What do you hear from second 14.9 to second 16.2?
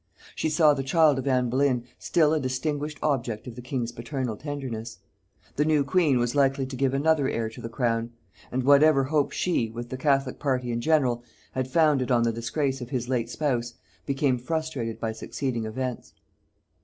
by succeeding events.